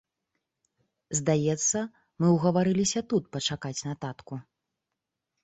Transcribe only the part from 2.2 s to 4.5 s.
мы ўгаварыліся тут пачакаць на татку?